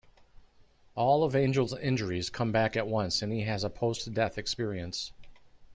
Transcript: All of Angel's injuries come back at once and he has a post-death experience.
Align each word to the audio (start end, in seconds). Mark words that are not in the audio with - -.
All 0.95 1.23
of 1.23 1.35
Angel's 1.35 1.77
injuries 1.77 2.31
come 2.31 2.51
back 2.51 2.75
at 2.75 2.87
once 2.87 3.21
and 3.21 3.31
he 3.31 3.41
has 3.41 3.63
a 3.63 3.69
post-death 3.69 4.35
experience. 4.35 5.13